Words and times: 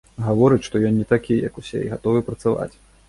Гаворыць, 0.27 0.63
што 0.67 0.81
ён 0.89 0.97
не 1.01 1.05
такі, 1.13 1.37
як 1.49 1.59
усе 1.63 1.79
і 1.89 1.93
гатовы 1.93 2.25
працаваць. 2.31 2.73